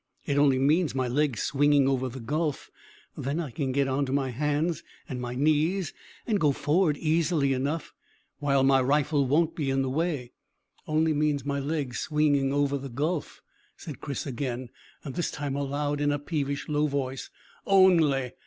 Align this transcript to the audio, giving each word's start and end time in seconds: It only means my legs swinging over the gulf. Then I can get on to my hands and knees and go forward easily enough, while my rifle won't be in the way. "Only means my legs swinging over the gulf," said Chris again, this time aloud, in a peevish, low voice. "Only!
It 0.25 0.39
only 0.39 0.57
means 0.57 0.95
my 0.95 1.07
legs 1.07 1.43
swinging 1.43 1.87
over 1.87 2.09
the 2.09 2.19
gulf. 2.19 2.71
Then 3.15 3.39
I 3.39 3.51
can 3.51 3.71
get 3.71 3.87
on 3.87 4.07
to 4.07 4.11
my 4.11 4.31
hands 4.31 4.81
and 5.07 5.21
knees 5.21 5.93
and 6.25 6.39
go 6.39 6.51
forward 6.53 6.97
easily 6.97 7.53
enough, 7.53 7.93
while 8.39 8.63
my 8.63 8.81
rifle 8.81 9.27
won't 9.27 9.55
be 9.55 9.69
in 9.69 9.83
the 9.83 9.91
way. 9.91 10.31
"Only 10.87 11.13
means 11.13 11.45
my 11.45 11.59
legs 11.59 11.99
swinging 11.99 12.51
over 12.51 12.79
the 12.79 12.89
gulf," 12.89 13.41
said 13.77 14.01
Chris 14.01 14.25
again, 14.25 14.69
this 15.05 15.29
time 15.29 15.55
aloud, 15.55 16.01
in 16.01 16.11
a 16.11 16.17
peevish, 16.17 16.67
low 16.67 16.87
voice. 16.87 17.29
"Only! 17.67 18.31